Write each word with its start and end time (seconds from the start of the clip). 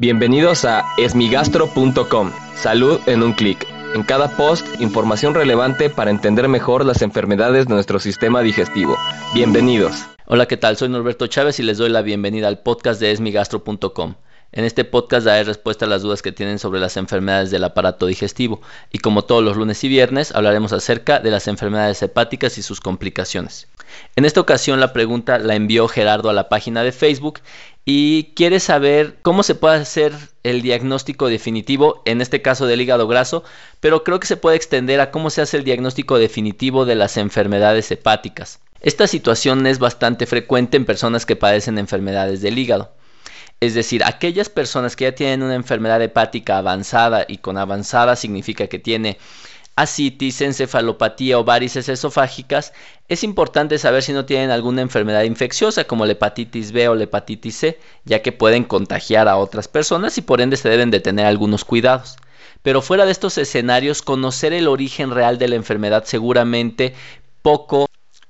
Bienvenidos 0.00 0.64
a 0.64 0.86
esmigastro.com. 0.96 2.32
Salud 2.56 2.98
en 3.04 3.22
un 3.22 3.34
clic. 3.34 3.66
En 3.94 4.02
cada 4.02 4.34
post, 4.34 4.66
información 4.80 5.34
relevante 5.34 5.90
para 5.90 6.10
entender 6.10 6.48
mejor 6.48 6.86
las 6.86 7.02
enfermedades 7.02 7.66
de 7.66 7.74
nuestro 7.74 7.98
sistema 7.98 8.40
digestivo. 8.40 8.96
Bienvenidos. 9.34 10.06
Hola, 10.24 10.46
¿qué 10.46 10.56
tal? 10.56 10.78
Soy 10.78 10.88
Norberto 10.88 11.26
Chávez 11.26 11.60
y 11.60 11.64
les 11.64 11.76
doy 11.76 11.90
la 11.90 12.00
bienvenida 12.00 12.48
al 12.48 12.60
podcast 12.60 12.98
de 12.98 13.10
esmigastro.com. 13.10 14.14
En 14.52 14.64
este 14.64 14.84
podcast 14.84 15.26
daré 15.26 15.44
respuesta 15.44 15.84
a 15.84 15.88
las 15.88 16.00
dudas 16.00 16.22
que 16.22 16.32
tienen 16.32 16.58
sobre 16.58 16.80
las 16.80 16.96
enfermedades 16.96 17.50
del 17.50 17.62
aparato 17.62 18.06
digestivo 18.06 18.62
y 18.90 18.98
como 18.98 19.22
todos 19.22 19.44
los 19.44 19.56
lunes 19.56 19.84
y 19.84 19.88
viernes 19.88 20.34
hablaremos 20.34 20.72
acerca 20.72 21.20
de 21.20 21.30
las 21.30 21.46
enfermedades 21.46 22.02
hepáticas 22.02 22.58
y 22.58 22.62
sus 22.62 22.80
complicaciones. 22.80 23.68
En 24.16 24.24
esta 24.24 24.40
ocasión 24.40 24.80
la 24.80 24.92
pregunta 24.92 25.38
la 25.38 25.54
envió 25.54 25.86
Gerardo 25.88 26.30
a 26.30 26.32
la 26.32 26.48
página 26.48 26.82
de 26.82 26.90
Facebook 26.90 27.40
y 27.84 28.32
quiere 28.34 28.60
saber 28.60 29.18
cómo 29.22 29.42
se 29.42 29.54
puede 29.54 29.76
hacer 29.76 30.12
el 30.42 30.62
diagnóstico 30.62 31.28
definitivo, 31.28 32.02
en 32.04 32.20
este 32.20 32.42
caso 32.42 32.66
del 32.66 32.80
hígado 32.80 33.08
graso, 33.08 33.42
pero 33.80 34.04
creo 34.04 34.20
que 34.20 34.26
se 34.26 34.36
puede 34.36 34.56
extender 34.56 35.00
a 35.00 35.10
cómo 35.10 35.30
se 35.30 35.42
hace 35.42 35.56
el 35.56 35.64
diagnóstico 35.64 36.18
definitivo 36.18 36.84
de 36.84 36.94
las 36.94 37.16
enfermedades 37.16 37.90
hepáticas. 37.90 38.60
Esta 38.80 39.06
situación 39.06 39.66
es 39.66 39.78
bastante 39.78 40.26
frecuente 40.26 40.76
en 40.76 40.86
personas 40.86 41.26
que 41.26 41.36
padecen 41.36 41.78
enfermedades 41.78 42.40
del 42.40 42.58
hígado. 42.58 42.92
Es 43.60 43.74
decir, 43.74 44.02
aquellas 44.04 44.48
personas 44.48 44.96
que 44.96 45.04
ya 45.04 45.14
tienen 45.14 45.42
una 45.42 45.54
enfermedad 45.54 46.00
hepática 46.00 46.56
avanzada 46.56 47.26
y 47.28 47.38
con 47.38 47.58
avanzada 47.58 48.16
significa 48.16 48.68
que 48.68 48.78
tiene 48.78 49.18
asitis, 49.80 50.42
encefalopatía 50.42 51.38
o 51.38 51.44
varices 51.44 51.88
esofágicas, 51.88 52.72
es 53.08 53.24
importante 53.24 53.78
saber 53.78 54.02
si 54.02 54.12
no 54.12 54.26
tienen 54.26 54.50
alguna 54.50 54.82
enfermedad 54.82 55.22
infecciosa 55.22 55.84
como 55.84 56.04
la 56.04 56.12
hepatitis 56.12 56.72
B 56.72 56.88
o 56.88 56.94
la 56.94 57.04
hepatitis 57.04 57.56
C, 57.56 57.80
ya 58.04 58.20
que 58.20 58.32
pueden 58.32 58.64
contagiar 58.64 59.26
a 59.26 59.36
otras 59.36 59.68
personas 59.68 60.18
y 60.18 60.22
por 60.22 60.40
ende 60.40 60.56
se 60.56 60.68
deben 60.68 60.90
de 60.90 61.00
tener 61.00 61.24
algunos 61.24 61.64
cuidados. 61.64 62.16
Pero 62.62 62.82
fuera 62.82 63.06
de 63.06 63.12
estos 63.12 63.38
escenarios, 63.38 64.02
conocer 64.02 64.52
el 64.52 64.68
origen 64.68 65.12
real 65.12 65.38
de 65.38 65.48
la 65.48 65.56
enfermedad 65.56 66.04
seguramente 66.04 66.94
poco 67.40 67.86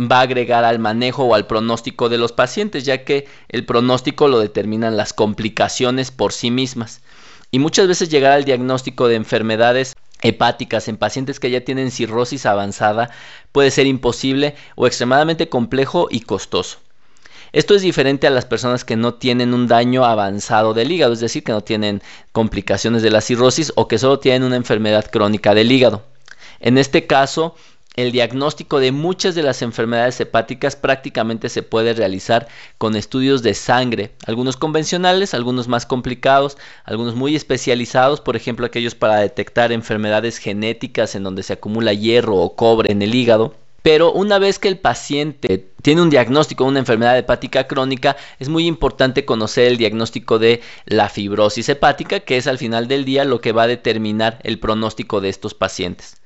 va 0.00 0.18
a 0.18 0.22
agregar 0.22 0.64
al 0.64 0.78
manejo 0.78 1.24
o 1.24 1.34
al 1.34 1.48
pronóstico 1.48 2.08
de 2.08 2.18
los 2.18 2.32
pacientes, 2.32 2.84
ya 2.84 3.04
que 3.04 3.26
el 3.48 3.66
pronóstico 3.66 4.28
lo 4.28 4.38
determinan 4.38 4.96
las 4.96 5.12
complicaciones 5.12 6.12
por 6.12 6.32
sí 6.32 6.52
mismas. 6.52 7.02
Y 7.50 7.58
muchas 7.58 7.88
veces 7.88 8.08
llegar 8.08 8.32
al 8.32 8.44
diagnóstico 8.44 9.08
de 9.08 9.16
enfermedades 9.16 9.94
hepáticas 10.22 10.88
en 10.88 10.96
pacientes 10.96 11.40
que 11.40 11.50
ya 11.50 11.60
tienen 11.62 11.90
cirrosis 11.90 12.46
avanzada 12.46 13.10
puede 13.52 13.70
ser 13.70 13.86
imposible 13.86 14.54
o 14.76 14.86
extremadamente 14.86 15.48
complejo 15.48 16.08
y 16.10 16.20
costoso. 16.20 16.78
Esto 17.52 17.74
es 17.74 17.82
diferente 17.82 18.26
a 18.26 18.30
las 18.30 18.46
personas 18.46 18.82
que 18.84 18.96
no 18.96 19.14
tienen 19.14 19.52
un 19.52 19.68
daño 19.68 20.06
avanzado 20.06 20.72
del 20.72 20.90
hígado, 20.90 21.12
es 21.12 21.20
decir, 21.20 21.44
que 21.44 21.52
no 21.52 21.60
tienen 21.60 22.02
complicaciones 22.32 23.02
de 23.02 23.10
la 23.10 23.20
cirrosis 23.20 23.72
o 23.76 23.88
que 23.88 23.98
solo 23.98 24.20
tienen 24.20 24.44
una 24.44 24.56
enfermedad 24.56 25.10
crónica 25.10 25.54
del 25.54 25.70
hígado. 25.70 26.02
En 26.60 26.78
este 26.78 27.06
caso, 27.06 27.54
el 27.94 28.10
diagnóstico 28.10 28.80
de 28.80 28.90
muchas 28.90 29.34
de 29.34 29.42
las 29.42 29.60
enfermedades 29.60 30.18
hepáticas 30.20 30.76
prácticamente 30.76 31.48
se 31.48 31.62
puede 31.62 31.92
realizar 31.92 32.48
con 32.78 32.96
estudios 32.96 33.42
de 33.42 33.54
sangre, 33.54 34.12
algunos 34.26 34.56
convencionales, 34.56 35.34
algunos 35.34 35.68
más 35.68 35.84
complicados, 35.84 36.56
algunos 36.84 37.14
muy 37.14 37.36
especializados, 37.36 38.20
por 38.20 38.36
ejemplo 38.36 38.64
aquellos 38.64 38.94
para 38.94 39.16
detectar 39.16 39.72
enfermedades 39.72 40.38
genéticas 40.38 41.14
en 41.14 41.22
donde 41.22 41.42
se 41.42 41.52
acumula 41.52 41.92
hierro 41.92 42.36
o 42.36 42.56
cobre 42.56 42.92
en 42.92 43.02
el 43.02 43.14
hígado. 43.14 43.54
Pero 43.82 44.12
una 44.12 44.38
vez 44.38 44.60
que 44.60 44.68
el 44.68 44.78
paciente 44.78 45.66
tiene 45.82 46.02
un 46.02 46.10
diagnóstico 46.10 46.62
de 46.64 46.70
una 46.70 46.78
enfermedad 46.78 47.18
hepática 47.18 47.66
crónica, 47.66 48.16
es 48.38 48.48
muy 48.48 48.66
importante 48.66 49.24
conocer 49.24 49.66
el 49.66 49.76
diagnóstico 49.76 50.38
de 50.38 50.60
la 50.86 51.08
fibrosis 51.08 51.68
hepática, 51.68 52.20
que 52.20 52.36
es 52.36 52.46
al 52.46 52.58
final 52.58 52.86
del 52.86 53.04
día 53.04 53.24
lo 53.24 53.40
que 53.40 53.50
va 53.50 53.64
a 53.64 53.66
determinar 53.66 54.38
el 54.44 54.60
pronóstico 54.60 55.20
de 55.20 55.30
estos 55.30 55.54
pacientes. 55.54 56.21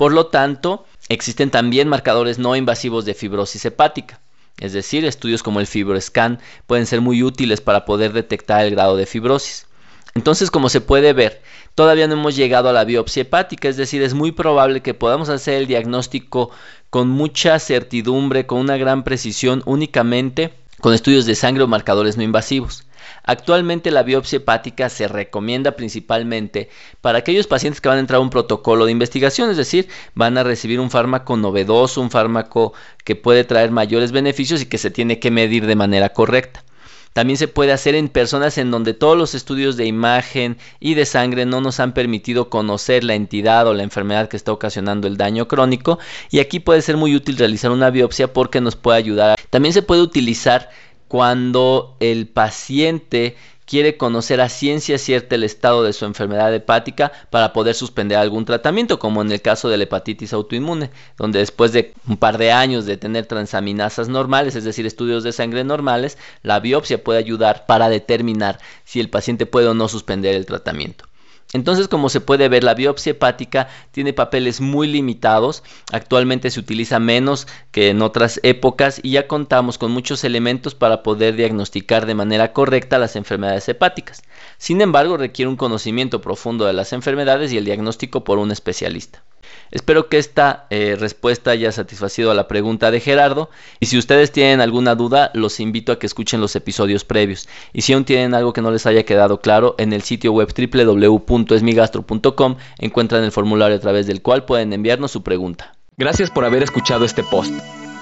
Por 0.00 0.14
lo 0.14 0.28
tanto, 0.28 0.86
Existen 1.10 1.50
también 1.50 1.88
marcadores 1.88 2.38
no 2.38 2.54
invasivos 2.54 3.04
de 3.04 3.14
fibrosis 3.14 3.64
hepática, 3.64 4.20
es 4.60 4.72
decir, 4.72 5.04
estudios 5.04 5.42
como 5.42 5.58
el 5.58 5.66
FibroScan 5.66 6.38
pueden 6.68 6.86
ser 6.86 7.00
muy 7.00 7.24
útiles 7.24 7.60
para 7.60 7.84
poder 7.84 8.12
detectar 8.12 8.64
el 8.64 8.70
grado 8.70 8.96
de 8.96 9.06
fibrosis. 9.06 9.66
Entonces, 10.14 10.52
como 10.52 10.68
se 10.68 10.80
puede 10.80 11.12
ver, 11.14 11.42
todavía 11.74 12.06
no 12.06 12.14
hemos 12.14 12.36
llegado 12.36 12.68
a 12.68 12.72
la 12.72 12.84
biopsia 12.84 13.22
hepática, 13.22 13.68
es 13.68 13.76
decir, 13.76 14.02
es 14.02 14.14
muy 14.14 14.30
probable 14.30 14.82
que 14.82 14.94
podamos 14.94 15.30
hacer 15.30 15.54
el 15.54 15.66
diagnóstico 15.66 16.52
con 16.90 17.08
mucha 17.08 17.58
certidumbre, 17.58 18.46
con 18.46 18.60
una 18.60 18.76
gran 18.76 19.02
precisión, 19.02 19.64
únicamente 19.66 20.54
con 20.80 20.94
estudios 20.94 21.26
de 21.26 21.34
sangre 21.34 21.64
o 21.64 21.66
marcadores 21.66 22.16
no 22.16 22.22
invasivos. 22.22 22.84
Actualmente 23.24 23.90
la 23.90 24.02
biopsia 24.02 24.38
hepática 24.38 24.88
se 24.88 25.08
recomienda 25.08 25.72
principalmente 25.72 26.68
para 27.00 27.18
aquellos 27.18 27.46
pacientes 27.46 27.80
que 27.80 27.88
van 27.88 27.98
a 27.98 28.00
entrar 28.00 28.18
a 28.18 28.22
un 28.22 28.30
protocolo 28.30 28.86
de 28.86 28.92
investigación, 28.92 29.50
es 29.50 29.56
decir, 29.56 29.88
van 30.14 30.38
a 30.38 30.42
recibir 30.42 30.80
un 30.80 30.90
fármaco 30.90 31.36
novedoso, 31.36 32.00
un 32.00 32.10
fármaco 32.10 32.72
que 33.04 33.16
puede 33.16 33.44
traer 33.44 33.70
mayores 33.70 34.12
beneficios 34.12 34.62
y 34.62 34.66
que 34.66 34.78
se 34.78 34.90
tiene 34.90 35.18
que 35.18 35.30
medir 35.30 35.66
de 35.66 35.76
manera 35.76 36.10
correcta. 36.10 36.64
También 37.12 37.36
se 37.36 37.48
puede 37.48 37.72
hacer 37.72 37.96
en 37.96 38.08
personas 38.08 38.56
en 38.56 38.70
donde 38.70 38.94
todos 38.94 39.18
los 39.18 39.34
estudios 39.34 39.76
de 39.76 39.84
imagen 39.84 40.58
y 40.78 40.94
de 40.94 41.04
sangre 41.06 41.44
no 41.44 41.60
nos 41.60 41.80
han 41.80 41.92
permitido 41.92 42.48
conocer 42.48 43.02
la 43.02 43.14
entidad 43.14 43.66
o 43.66 43.74
la 43.74 43.82
enfermedad 43.82 44.28
que 44.28 44.36
está 44.36 44.52
ocasionando 44.52 45.08
el 45.08 45.16
daño 45.16 45.48
crónico 45.48 45.98
y 46.30 46.38
aquí 46.38 46.60
puede 46.60 46.82
ser 46.82 46.96
muy 46.96 47.16
útil 47.16 47.36
realizar 47.36 47.72
una 47.72 47.90
biopsia 47.90 48.32
porque 48.32 48.60
nos 48.60 48.76
puede 48.76 48.98
ayudar. 48.98 49.36
También 49.50 49.72
se 49.72 49.82
puede 49.82 50.02
utilizar 50.02 50.70
cuando 51.10 51.96
el 51.98 52.28
paciente 52.28 53.36
quiere 53.66 53.96
conocer 53.96 54.40
a 54.40 54.48
ciencia 54.48 54.96
cierta 54.96 55.34
el 55.34 55.42
estado 55.42 55.82
de 55.82 55.92
su 55.92 56.04
enfermedad 56.04 56.54
hepática 56.54 57.10
para 57.30 57.52
poder 57.52 57.74
suspender 57.74 58.16
algún 58.16 58.44
tratamiento, 58.44 59.00
como 59.00 59.20
en 59.20 59.32
el 59.32 59.42
caso 59.42 59.68
de 59.68 59.76
la 59.76 59.82
hepatitis 59.84 60.32
autoinmune, 60.32 60.92
donde 61.18 61.40
después 61.40 61.72
de 61.72 61.94
un 62.06 62.16
par 62.16 62.38
de 62.38 62.52
años 62.52 62.86
de 62.86 62.96
tener 62.96 63.26
transaminasas 63.26 64.08
normales, 64.08 64.54
es 64.54 64.62
decir, 64.62 64.86
estudios 64.86 65.24
de 65.24 65.32
sangre 65.32 65.64
normales, 65.64 66.16
la 66.44 66.60
biopsia 66.60 67.02
puede 67.02 67.18
ayudar 67.18 67.66
para 67.66 67.88
determinar 67.88 68.60
si 68.84 69.00
el 69.00 69.10
paciente 69.10 69.46
puede 69.46 69.66
o 69.66 69.74
no 69.74 69.88
suspender 69.88 70.36
el 70.36 70.46
tratamiento. 70.46 71.09
Entonces, 71.52 71.88
como 71.88 72.08
se 72.08 72.20
puede 72.20 72.48
ver, 72.48 72.62
la 72.62 72.74
biopsia 72.74 73.10
hepática 73.10 73.68
tiene 73.90 74.12
papeles 74.12 74.60
muy 74.60 74.86
limitados. 74.86 75.64
Actualmente 75.92 76.50
se 76.50 76.60
utiliza 76.60 77.00
menos 77.00 77.48
que 77.72 77.88
en 77.88 78.02
otras 78.02 78.38
épocas 78.44 79.00
y 79.02 79.12
ya 79.12 79.26
contamos 79.26 79.76
con 79.76 79.90
muchos 79.90 80.22
elementos 80.22 80.76
para 80.76 81.02
poder 81.02 81.34
diagnosticar 81.34 82.06
de 82.06 82.14
manera 82.14 82.52
correcta 82.52 82.98
las 82.98 83.16
enfermedades 83.16 83.68
hepáticas. 83.68 84.22
Sin 84.58 84.80
embargo, 84.80 85.16
requiere 85.16 85.48
un 85.48 85.56
conocimiento 85.56 86.20
profundo 86.20 86.66
de 86.66 86.72
las 86.72 86.92
enfermedades 86.92 87.52
y 87.52 87.58
el 87.58 87.64
diagnóstico 87.64 88.22
por 88.22 88.38
un 88.38 88.52
especialista. 88.52 89.24
Espero 89.70 90.08
que 90.08 90.18
esta 90.18 90.66
eh, 90.70 90.96
respuesta 90.98 91.52
haya 91.52 91.72
satisfacido 91.72 92.30
a 92.30 92.34
la 92.34 92.48
pregunta 92.48 92.90
de 92.90 93.00
Gerardo 93.00 93.50
y 93.78 93.86
si 93.86 93.98
ustedes 93.98 94.32
tienen 94.32 94.60
alguna 94.60 94.94
duda 94.94 95.30
los 95.34 95.60
invito 95.60 95.92
a 95.92 95.98
que 95.98 96.06
escuchen 96.06 96.40
los 96.40 96.56
episodios 96.56 97.04
previos 97.04 97.48
y 97.72 97.82
si 97.82 97.92
aún 97.92 98.04
tienen 98.04 98.34
algo 98.34 98.52
que 98.52 98.62
no 98.62 98.70
les 98.70 98.86
haya 98.86 99.04
quedado 99.04 99.40
claro 99.40 99.74
en 99.78 99.92
el 99.92 100.02
sitio 100.02 100.32
web 100.32 100.52
www.esmigastro.com 100.56 102.56
encuentran 102.78 103.24
el 103.24 103.32
formulario 103.32 103.76
a 103.76 103.80
través 103.80 104.06
del 104.06 104.22
cual 104.22 104.44
pueden 104.44 104.72
enviarnos 104.72 105.10
su 105.10 105.22
pregunta. 105.22 105.74
Gracias 105.96 106.30
por 106.30 106.44
haber 106.44 106.62
escuchado 106.62 107.04
este 107.04 107.22
post. 107.22 107.52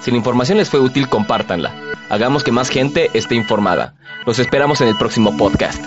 Si 0.02 0.10
la 0.10 0.16
información 0.16 0.58
les 0.58 0.70
fue 0.70 0.80
útil, 0.80 1.08
compártanla. 1.08 1.74
Hagamos 2.08 2.44
que 2.44 2.52
más 2.52 2.70
gente 2.70 3.10
esté 3.14 3.34
informada. 3.34 3.94
Los 4.24 4.38
esperamos 4.38 4.80
en 4.80 4.88
el 4.88 4.96
próximo 4.96 5.36
podcast. 5.36 5.84